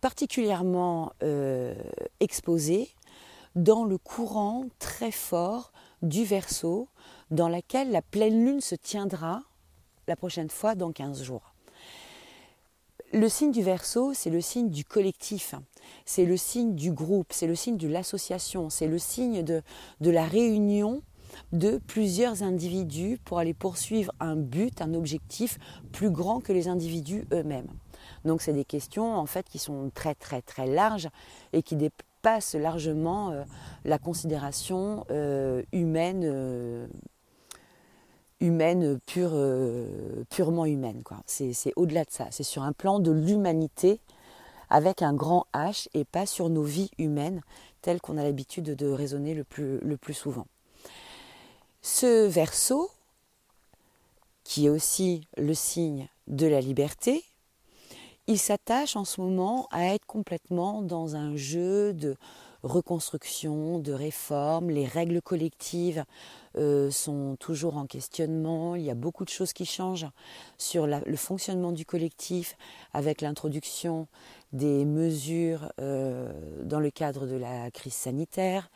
particulièrement 0.00 1.12
euh, 1.22 1.74
exposée 2.20 2.88
dans 3.54 3.84
le 3.84 3.98
courant 3.98 4.66
très 4.78 5.10
fort 5.10 5.72
du 6.02 6.24
verso 6.24 6.88
dans 7.30 7.48
laquelle 7.48 7.90
la 7.90 8.02
pleine 8.02 8.44
lune 8.44 8.60
se 8.60 8.74
tiendra 8.74 9.42
la 10.06 10.16
prochaine 10.16 10.50
fois 10.50 10.74
dans 10.74 10.92
15 10.92 11.22
jours. 11.22 11.54
Le 13.12 13.28
signe 13.28 13.52
du 13.52 13.62
verso, 13.62 14.12
c'est 14.12 14.30
le 14.30 14.40
signe 14.40 14.68
du 14.68 14.84
collectif, 14.84 15.54
c'est 16.04 16.26
le 16.26 16.36
signe 16.36 16.74
du 16.74 16.92
groupe, 16.92 17.28
c'est 17.30 17.46
le 17.46 17.54
signe 17.54 17.78
de 17.78 17.88
l'association, 17.88 18.68
c'est 18.68 18.86
le 18.86 18.98
signe 18.98 19.42
de, 19.42 19.62
de 20.00 20.10
la 20.10 20.24
réunion 20.24 21.02
de 21.52 21.78
plusieurs 21.86 22.42
individus 22.42 23.18
pour 23.24 23.38
aller 23.38 23.54
poursuivre 23.54 24.12
un 24.20 24.36
but, 24.36 24.82
un 24.82 24.94
objectif 24.94 25.58
plus 25.92 26.10
grand 26.10 26.40
que 26.40 26.52
les 26.52 26.68
individus 26.68 27.26
eux-mêmes. 27.32 27.70
Donc 28.24 28.42
c'est 28.42 28.52
des 28.52 28.64
questions 28.64 29.16
en 29.16 29.26
fait 29.26 29.48
qui 29.48 29.58
sont 29.58 29.90
très 29.94 30.14
très 30.14 30.42
très 30.42 30.66
larges 30.66 31.08
et 31.52 31.62
qui 31.62 31.76
dépassent 31.76 32.54
largement 32.54 33.30
euh, 33.30 33.44
la 33.84 33.98
considération 33.98 35.04
euh, 35.10 35.62
humaine 35.72 36.22
euh, 36.24 36.86
humaine, 38.40 39.00
pure, 39.04 39.36
purement 40.30 40.64
humaine. 40.64 41.02
C'est, 41.26 41.72
au-delà 41.74 42.04
de 42.04 42.10
ça. 42.12 42.28
C'est 42.30 42.44
sur 42.44 42.62
un 42.62 42.72
plan 42.72 43.00
de 43.00 43.10
l'humanité 43.10 44.00
avec 44.70 45.02
un 45.02 45.12
grand 45.12 45.48
H 45.54 45.88
et 45.92 46.04
pas 46.04 46.24
sur 46.24 46.48
nos 46.48 46.62
vies 46.62 46.92
humaines 46.98 47.42
telles 47.82 48.00
qu'on 48.00 48.16
a 48.16 48.22
l'habitude 48.22 48.76
de 48.76 48.86
raisonner 48.86 49.34
le 49.34 49.42
plus, 49.42 49.80
le 49.80 49.96
plus 49.96 50.14
souvent. 50.14 50.46
Ce 51.82 52.26
verso, 52.26 52.90
qui 54.44 54.66
est 54.66 54.70
aussi 54.70 55.26
le 55.36 55.54
signe 55.54 56.08
de 56.26 56.46
la 56.46 56.60
liberté, 56.60 57.24
il 58.28 58.38
s'attache 58.38 58.94
en 58.94 59.06
ce 59.06 59.22
moment 59.22 59.68
à 59.72 59.86
être 59.86 60.04
complètement 60.04 60.82
dans 60.82 61.16
un 61.16 61.34
jeu 61.34 61.94
de 61.94 62.16
reconstruction, 62.62 63.78
de 63.78 63.92
réforme. 63.92 64.68
Les 64.68 64.84
règles 64.84 65.22
collectives 65.22 66.04
euh, 66.58 66.90
sont 66.90 67.36
toujours 67.40 67.78
en 67.78 67.86
questionnement. 67.86 68.76
Il 68.76 68.82
y 68.82 68.90
a 68.90 68.94
beaucoup 68.94 69.24
de 69.24 69.30
choses 69.30 69.54
qui 69.54 69.64
changent 69.64 70.08
sur 70.58 70.86
le 70.86 71.16
fonctionnement 71.16 71.72
du 71.72 71.86
collectif 71.86 72.58
avec 72.92 73.22
l'introduction 73.22 74.08
des 74.52 74.84
mesures 74.84 75.72
euh, 75.80 76.30
dans 76.64 76.80
le 76.80 76.90
cadre 76.90 77.26
de 77.26 77.36
la 77.36 77.70
crise 77.70 77.94
sanitaire. 77.94 78.70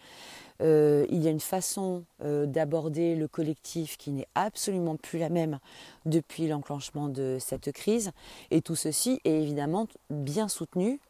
Euh, 0.63 1.07
il 1.11 1.23
y 1.23 1.29
a 1.29 1.31
une 1.31 1.41
façon 1.41 2.05
d'aborder 2.21 3.15
le 3.17 3.29
collectif 3.29 3.97
qui 3.97 4.11
n'est 4.13 4.29
absolument 4.35 4.97
plus 4.97 5.19
la 5.19 5.29
même 5.29 5.59
depuis 6.07 6.47
l'enclenchement 6.47 7.09
de 7.09 7.39
cette 7.41 7.73
crise. 7.73 8.13
Et 8.51 8.63
tout 8.63 8.77
ceci 8.77 9.21
est 9.25 9.43
évidemment 9.43 9.87
bien 10.11 10.49
soutenu 10.49 11.01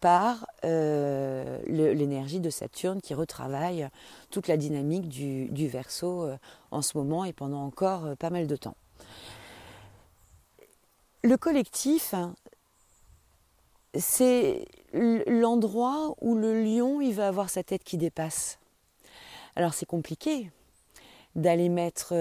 par 0.00 0.46
euh, 0.64 1.58
l'énergie 1.66 2.40
de 2.40 2.50
Saturne 2.50 3.00
qui 3.00 3.14
retravaille 3.14 3.88
toute 4.30 4.48
la 4.48 4.56
dynamique 4.56 5.08
du, 5.08 5.46
du 5.46 5.70
euh, 6.02 6.36
en 6.70 6.82
ce 6.82 6.96
moment 6.96 7.24
et 7.24 7.32
pendant 7.32 7.64
encore 7.64 8.06
euh, 8.06 8.14
pas 8.14 8.30
mal 8.30 8.46
de 8.46 8.56
temps. 8.56 8.76
Le 11.22 11.36
collectif, 11.36 12.14
c'est 13.94 14.66
l'endroit 14.94 16.14
où 16.22 16.34
le 16.34 16.64
lion 16.64 17.02
il 17.02 17.14
va 17.14 17.28
avoir 17.28 17.50
sa 17.50 17.62
tête 17.62 17.84
qui 17.84 17.98
dépasse. 17.98 18.58
Alors 19.60 19.74
c'est 19.74 19.84
compliqué 19.84 20.50
d'aller 21.36 21.68
mettre 21.68 22.14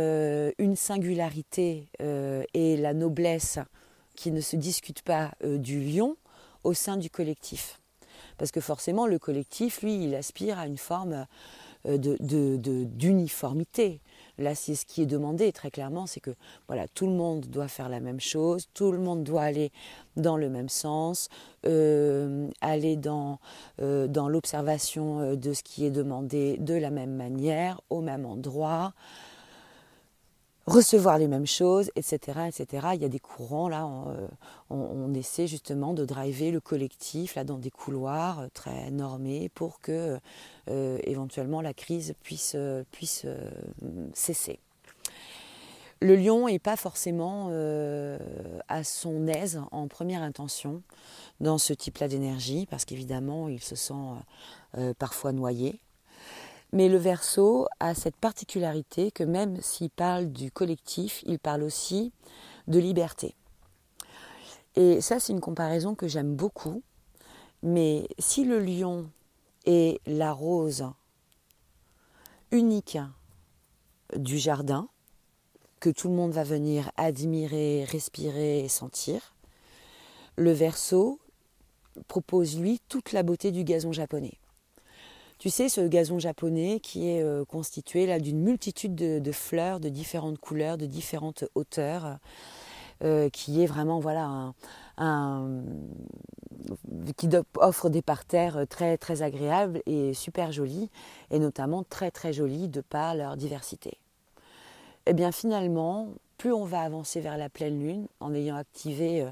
une 0.58 0.76
singularité 0.76 1.88
et 2.54 2.76
la 2.76 2.94
noblesse 2.94 3.60
qui 4.14 4.32
ne 4.32 4.42
se 4.42 4.58
discute 4.58 5.04
pas 5.04 5.32
du 5.42 5.80
lion 5.80 6.18
au 6.66 6.74
sein 6.74 6.98
du 6.98 7.10
collectif. 7.10 7.80
Parce 8.38 8.52
que 8.52 8.60
forcément, 8.60 9.08
le 9.08 9.20
collectif, 9.20 9.82
lui, 9.82 10.04
il 10.04 10.16
aspire 10.16 10.60
à 10.60 10.68
une 10.68 10.78
forme 10.78 11.14
euh, 11.14 11.24
d'uniformité. 11.86 13.90
De, 13.90 14.44
Là, 14.44 14.56
c'est 14.56 14.76
ce 14.76 14.86
qui 14.86 15.02
est 15.02 15.06
demandé 15.06 15.52
très 15.52 15.70
clairement, 15.70 16.08
c'est 16.08 16.22
que 16.22 16.32
voilà, 16.68 16.88
tout 16.88 17.08
le 17.08 17.12
monde 17.12 17.48
doit 17.48 17.68
faire 17.68 17.90
la 17.90 18.00
même 18.00 18.22
chose, 18.22 18.70
tout 18.74 18.94
le 18.94 18.98
monde 18.98 19.26
doit 19.26 19.42
aller 19.42 19.70
dans 20.16 20.38
le 20.38 20.50
même 20.50 20.70
sens, 20.70 21.28
euh, 21.66 22.48
aller 22.62 22.96
dans, 22.96 23.40
euh, 23.82 24.08
dans 24.08 24.30
l'observation 24.30 25.36
de 25.36 25.54
ce 25.54 25.62
qui 25.62 25.86
est 25.86 25.92
demandé 25.92 26.56
de 26.58 26.74
la 26.74 26.90
même 26.90 27.16
manière, 27.16 27.82
au 27.90 28.00
même 28.00 28.26
endroit, 28.26 28.94
recevoir 30.70 31.18
les 31.18 31.28
mêmes 31.28 31.48
choses, 31.48 31.92
etc., 31.96 32.42
etc. 32.48 32.88
Il 32.94 33.02
y 33.02 33.06
a 33.06 33.10
des 33.10 33.20
courants 33.20 33.68
là, 33.68 33.86
euh, 34.08 34.28
on, 34.70 35.14
essaie 35.14 35.48
justement 35.48 35.94
de 35.94 36.06
driver 36.06 36.52
le 36.52 36.60
collectif 36.60 37.36
là 37.36 37.44
dans 37.44 37.58
des 37.58 37.72
couloirs 37.72 38.42
euh, 38.42 38.48
très 38.54 38.92
normés 38.92 39.50
pour 39.50 39.82
que 39.82 40.20
euh, 40.70 41.00
éventuellement 41.04 41.62
la 41.62 41.74
crise 41.74 42.14
puisse, 42.22 42.56
puisse 42.92 43.26
cesser. 44.14 44.60
Le 46.02 46.16
lion 46.16 46.48
n'est 46.48 46.60
pas 46.60 46.78
forcément 46.78 47.50
à 48.70 48.84
son 48.86 49.28
aise 49.28 49.62
en 49.72 49.90
première 49.90 50.22
intention 50.22 50.82
dans 51.42 51.58
ce 51.58 51.74
type-là 51.74 52.08
d'énergie 52.08 52.68
parce 52.70 52.86
qu'évidemment 52.86 53.50
il 53.50 53.62
se 53.62 53.76
sent 53.76 53.94
parfois 54.98 55.34
noyé. 55.34 55.82
Mais 56.72 56.88
le 56.88 56.98
verso 56.98 57.68
a 57.80 57.96
cette 57.96 58.16
particularité 58.16 59.12
que 59.12 59.24
même 59.24 59.60
s'il 59.62 59.90
parle 59.90 60.32
du 60.32 60.52
collectif, 60.52 61.24
il 61.26 61.40
parle 61.40 61.64
aussi 61.64 62.12
de 62.68 62.80
liberté. 62.80 63.36
Et 64.76 65.02
ça, 65.02 65.20
c'est 65.20 65.34
une 65.34 65.42
comparaison 65.42 65.96
que 65.96 66.08
j'aime 66.08 66.36
beaucoup. 66.36 66.84
Mais 67.64 68.08
si 68.20 68.46
le 68.46 68.60
lion 68.60 69.10
est 69.66 70.00
la 70.06 70.32
rose 70.32 70.86
unique 72.52 72.98
du 74.16 74.38
jardin, 74.38 74.88
que 75.80 75.90
tout 75.90 76.10
le 76.10 76.16
monde 76.16 76.32
va 76.32 76.44
venir 76.44 76.92
admirer, 76.98 77.86
respirer 77.86 78.60
et 78.60 78.70
sentir, 78.70 79.34
le 80.36 80.52
verso 80.52 81.20
propose 82.08 82.60
lui 82.60 82.80
toute 82.90 83.12
la 83.12 83.24
beauté 83.24 83.52
du 83.52 83.64
gazon 83.64 83.92
japonais. 83.92 84.38
Tu 85.40 85.50
sais, 85.50 85.70
ce 85.70 85.80
gazon 85.80 86.20
japonais 86.20 86.82
qui 86.82 87.10
est 87.10 87.24
euh, 87.24 87.46
constitué 87.46 88.06
là 88.06 88.20
d'une 88.20 88.42
multitude 88.42 88.94
de, 88.94 89.32
fleurs 89.32 89.80
de 89.80 89.88
différentes 89.88 90.38
couleurs, 90.38 90.78
de 90.78 90.86
différentes 90.86 91.46
hauteurs, 91.56 92.18
euh, 93.06 93.30
qui 93.30 93.64
est 93.64 93.66
vraiment 93.66 94.02
voilà 94.02 94.54
qui 97.16 97.30
offre 97.56 97.90
des 97.90 98.02
parterres 98.02 98.66
très 98.70 98.98
très 98.98 99.22
agréables 99.22 99.82
et 99.86 100.14
super 100.14 100.52
jolis, 100.52 100.90
et 101.32 101.40
notamment 101.40 101.84
très 101.84 102.12
très 102.12 102.34
jolis 102.34 102.68
de 102.68 102.82
par 102.82 103.16
leur 103.16 103.38
diversité. 103.38 103.92
Et 105.06 105.12
eh 105.12 105.14
bien 105.14 105.32
finalement, 105.32 106.10
plus 106.38 106.52
on 106.52 106.66
va 106.66 106.82
avancer 106.82 107.22
vers 107.22 107.38
la 107.38 107.50
pleine 107.50 107.80
lune, 107.80 108.08
en 108.20 108.34
ayant 108.34 108.58
activé 108.58 109.22
euh, 109.22 109.32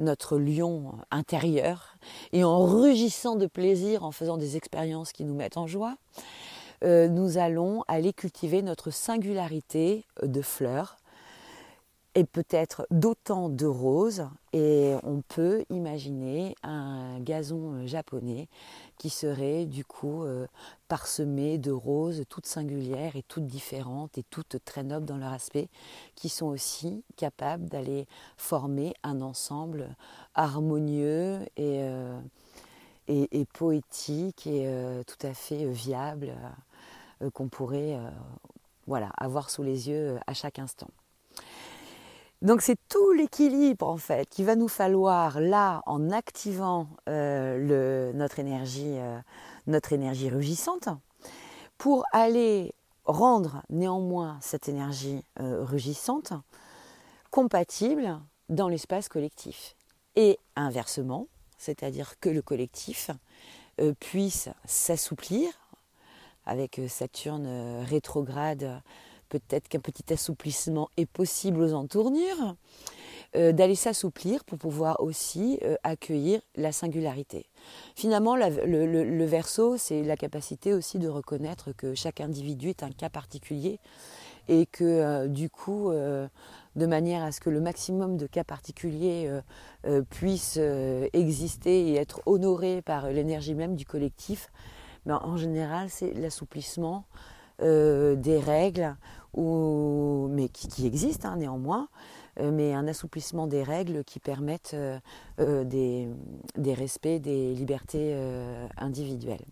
notre 0.00 0.38
lion 0.38 0.92
intérieur. 1.10 1.96
Et 2.32 2.44
en 2.44 2.64
rugissant 2.64 3.36
de 3.36 3.46
plaisir, 3.46 4.04
en 4.04 4.12
faisant 4.12 4.36
des 4.36 4.56
expériences 4.56 5.12
qui 5.12 5.24
nous 5.24 5.34
mettent 5.34 5.56
en 5.56 5.66
joie, 5.66 5.96
euh, 6.84 7.08
nous 7.08 7.38
allons 7.38 7.84
aller 7.88 8.12
cultiver 8.12 8.62
notre 8.62 8.90
singularité 8.90 10.04
de 10.22 10.42
fleurs 10.42 10.96
et 12.14 12.24
peut-être 12.24 12.86
d'autant 12.90 13.48
de 13.48 13.64
roses 13.64 14.28
et 14.52 14.94
on 15.02 15.22
peut 15.22 15.64
imaginer 15.70 16.54
un 16.62 17.18
gazon 17.20 17.86
japonais 17.86 18.48
qui 18.98 19.08
serait 19.08 19.64
du 19.64 19.84
coup 19.84 20.24
euh, 20.24 20.46
parsemé 20.88 21.56
de 21.56 21.70
roses 21.70 22.24
toutes 22.28 22.46
singulières 22.46 23.16
et 23.16 23.22
toutes 23.22 23.46
différentes 23.46 24.18
et 24.18 24.24
toutes 24.24 24.62
très 24.64 24.82
nobles 24.82 25.06
dans 25.06 25.16
leur 25.16 25.32
aspect 25.32 25.68
qui 26.14 26.28
sont 26.28 26.46
aussi 26.46 27.02
capables 27.16 27.68
d'aller 27.70 28.06
former 28.36 28.92
un 29.02 29.22
ensemble 29.22 29.96
harmonieux 30.34 31.40
et, 31.56 31.80
euh, 31.80 32.20
poétique 33.54 34.46
et 34.46 34.66
euh, 34.66 35.02
tout 35.04 35.26
à 35.26 35.32
fait 35.32 35.64
viable 35.66 36.34
qu'on 37.32 37.48
pourrait 37.48 37.98
voilà, 38.86 39.10
avoir 39.16 39.48
sous 39.48 39.62
les 39.62 39.88
yeux 39.88 40.18
à 40.26 40.34
chaque 40.34 40.58
instant. 40.58 40.88
Donc 42.42 42.60
c'est 42.60 42.76
tout 42.88 43.12
l'équilibre 43.12 43.88
en 43.88 43.98
fait 43.98 44.28
qu'il 44.28 44.44
va 44.44 44.56
nous 44.56 44.66
falloir 44.66 45.38
là 45.38 45.80
en 45.86 46.10
activant 46.10 46.88
euh, 47.08 48.12
notre 48.14 48.40
énergie, 48.40 48.98
euh, 48.98 49.20
notre 49.68 49.92
énergie 49.92 50.28
rugissante, 50.28 50.88
pour 51.78 52.04
aller 52.10 52.74
rendre 53.04 53.62
néanmoins 53.70 54.38
cette 54.40 54.68
énergie 54.68 55.24
euh, 55.38 55.62
rugissante 55.62 56.32
compatible 57.30 58.18
dans 58.48 58.68
l'espace 58.68 59.08
collectif. 59.08 59.76
Et 60.16 60.36
inversement, 60.56 61.28
c'est-à-dire 61.58 62.18
que 62.18 62.28
le 62.28 62.42
collectif 62.42 63.10
puisse 64.00 64.48
s'assouplir 64.64 65.48
avec 66.44 66.80
Saturne 66.88 67.82
rétrograde 67.84 68.82
peut-être 69.38 69.68
qu'un 69.68 69.80
petit 69.80 70.12
assouplissement 70.12 70.90
est 70.96 71.06
possible 71.06 71.62
aux 71.62 71.72
entournures, 71.72 72.56
euh, 73.34 73.52
d'aller 73.52 73.76
s'assouplir 73.76 74.44
pour 74.44 74.58
pouvoir 74.58 75.00
aussi 75.00 75.58
euh, 75.62 75.76
accueillir 75.84 76.42
la 76.54 76.70
singularité. 76.70 77.46
Finalement, 77.96 78.36
le, 78.36 79.24
verso, 79.24 79.78
c'est 79.78 80.02
la 80.02 80.18
capacité 80.18 80.74
aussi 80.74 80.98
de 80.98 81.08
reconnaître 81.08 81.72
que 81.72 81.94
chaque 81.94 82.20
individu 82.20 82.68
est 82.68 82.82
un 82.82 82.90
cas 82.90 83.08
particulier 83.08 83.80
et 84.48 84.66
que 84.66 84.84
euh, 84.84 85.28
du 85.28 85.48
coup, 85.48 85.90
de 85.92 86.86
manière 86.86 87.22
à 87.22 87.32
ce 87.32 87.40
que 87.40 87.48
le 87.48 87.62
maximum 87.62 88.18
de 88.18 88.26
cas 88.26 88.44
particuliers 88.44 89.30
puissent 90.10 90.60
exister 91.14 91.88
et 91.88 91.94
être 91.94 92.20
honorés 92.26 92.82
par 92.82 93.08
l'énergie 93.08 93.54
même 93.54 93.76
du 93.76 93.86
collectif, 93.86 94.50
ben, 95.06 95.20
en 95.24 95.38
général, 95.38 95.88
c'est 95.88 96.12
l'assouplissement 96.12 97.04
des 97.60 98.42
règles 98.44 98.96
mais 99.34 100.48
qui, 100.48 100.86
existe 100.86 101.24
hein, 101.24 101.36
néanmoins, 101.36 101.88
euh, 102.40 102.50
mais 102.50 102.74
un 102.74 102.86
assouplissement 102.86 103.46
des 103.46 103.62
règles 103.62 104.04
qui 104.04 104.20
permettent 104.20 104.72
euh, 104.74 104.98
euh, 105.40 105.64
des, 105.64 106.08
des, 106.56 106.74
respects 106.74 107.20
des 107.20 107.54
libertés 107.54 108.14
individuelles. 108.76 109.44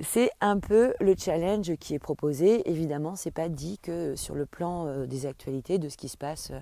C'est 0.00 0.30
un 0.42 0.58
peu 0.58 0.92
le 1.00 1.14
challenge 1.16 1.74
qui 1.76 1.94
est 1.94 1.98
proposé. 1.98 2.68
Évidemment, 2.70 3.16
c'est 3.16 3.30
pas 3.30 3.48
dit 3.48 3.78
que 3.78 4.14
sur 4.14 4.34
le 4.34 4.44
plan 4.44 5.06
des 5.06 5.24
actualités, 5.24 5.78
de 5.78 5.88
ce 5.88 5.96
qui 5.96 6.10
se 6.10 6.18
passe 6.18 6.52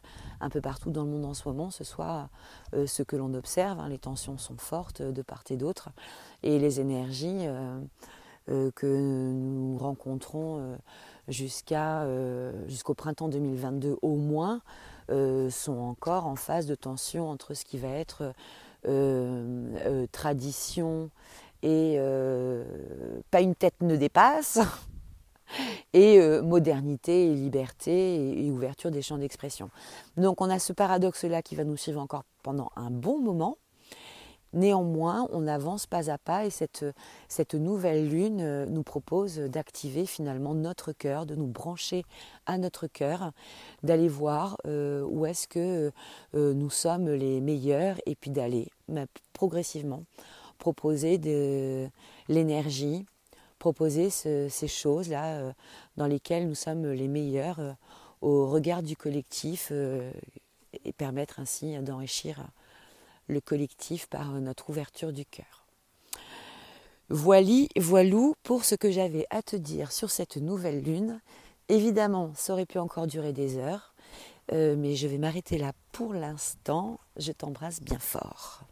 un 0.40 0.48
peu 0.50 0.60
partout 0.60 0.92
dans 0.92 1.02
le 1.02 1.10
monde 1.10 1.24
en 1.24 1.34
ce 1.34 1.48
moment, 1.48 1.70
ce 1.70 1.82
soit 1.82 2.28
ce 2.72 3.02
que 3.02 3.16
l'on 3.16 3.34
observe. 3.34 3.80
Hein. 3.80 3.88
les 3.88 3.98
tensions 3.98 4.38
sont 4.38 4.56
fortes 4.56 5.02
de 5.02 5.22
part 5.22 5.42
et 5.50 5.56
d'autre, 5.56 5.88
et 6.44 6.60
les 6.60 6.78
énergies 6.78 7.44
que 8.46 9.32
nous 9.32 9.78
rencontrons 9.78 10.78
jusqu'à 11.28 12.02
euh, 12.02 12.52
jusqu'au 12.68 12.94
printemps 12.94 13.28
2022 13.28 13.96
au 14.02 14.16
moins 14.16 14.60
euh, 15.10 15.50
sont 15.50 15.78
encore 15.78 16.26
en 16.26 16.36
phase 16.36 16.66
de 16.66 16.74
tension 16.74 17.28
entre 17.28 17.54
ce 17.54 17.64
qui 17.64 17.78
va 17.78 17.88
être 17.88 18.32
euh, 18.86 20.06
tradition 20.12 21.10
et 21.62 21.98
pas 23.30 23.40
une 23.40 23.54
tête 23.54 23.80
ne 23.80 23.96
dépasse 23.96 24.58
et 25.94 26.20
modernité 26.42 27.32
et 27.32 27.34
liberté 27.34 28.44
et, 28.44 28.50
ouverture 28.50 28.90
des 28.90 29.00
champs 29.00 29.16
d'expression. 29.16 29.70
Donc 30.18 30.42
on 30.42 30.50
a 30.50 30.58
ce 30.58 30.74
paradoxe-là 30.74 31.40
qui 31.40 31.54
va 31.54 31.64
nous 31.64 31.78
suivre 31.78 32.02
encore 32.02 32.24
pendant 32.42 32.70
un 32.76 32.90
bon 32.90 33.18
moment. 33.18 33.56
Néanmoins, 34.54 35.26
on 35.32 35.48
avance 35.48 35.86
pas 35.86 36.12
à 36.12 36.16
pas 36.16 36.46
et 36.46 36.50
cette, 36.50 36.86
cette 37.28 37.54
nouvelle 37.54 38.08
lune 38.08 38.40
euh, 38.40 38.66
nous 38.66 38.84
propose 38.84 39.38
d'activer 39.38 40.06
finalement 40.06 40.54
notre 40.54 40.92
cœur, 40.92 41.26
de 41.26 41.34
nous 41.34 41.48
brancher 41.48 42.04
à 42.46 42.56
notre 42.56 42.86
cœur, 42.86 43.32
d'aller 43.82 44.06
voir 44.06 44.56
euh, 44.66 45.02
où 45.02 45.26
est-ce 45.26 45.48
que 45.48 45.90
euh, 46.34 46.54
nous 46.54 46.70
sommes 46.70 47.10
les 47.10 47.40
meilleurs 47.40 47.96
et 48.06 48.14
puis 48.14 48.30
d'aller 48.30 48.68
progressivement 49.32 50.04
proposer 50.58 51.18
de 51.18 51.88
l'énergie, 52.28 53.04
proposer 53.58 54.08
ces 54.10 54.68
choses-là 54.68 55.52
dans 55.96 56.06
lesquelles 56.06 56.46
nous 56.46 56.54
sommes 56.54 56.86
les 56.92 57.08
meilleurs 57.08 57.76
au 58.20 58.46
regard 58.48 58.82
du 58.82 58.96
collectif 58.96 59.72
et 59.72 60.92
permettre 60.92 61.40
ainsi 61.40 61.76
d'enrichir 61.78 62.46
le 63.28 63.40
collectif 63.40 64.06
par 64.06 64.28
notre 64.32 64.70
ouverture 64.70 65.12
du 65.12 65.24
cœur. 65.24 65.66
Voili, 67.10 67.68
voilou 67.76 68.34
pour 68.42 68.64
ce 68.64 68.74
que 68.74 68.90
j'avais 68.90 69.26
à 69.30 69.42
te 69.42 69.56
dire 69.56 69.92
sur 69.92 70.10
cette 70.10 70.36
nouvelle 70.36 70.82
lune. 70.82 71.20
Évidemment, 71.68 72.32
ça 72.34 72.52
aurait 72.54 72.66
pu 72.66 72.78
encore 72.78 73.06
durer 73.06 73.32
des 73.32 73.58
heures, 73.58 73.94
euh, 74.52 74.74
mais 74.76 74.96
je 74.96 75.06
vais 75.06 75.18
m'arrêter 75.18 75.58
là 75.58 75.72
pour 75.92 76.14
l'instant. 76.14 76.98
Je 77.16 77.32
t'embrasse 77.32 77.80
bien 77.80 77.98
fort. 77.98 78.62